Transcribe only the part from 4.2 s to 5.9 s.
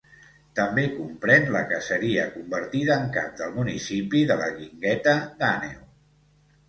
de la Guingueta d'Àneu.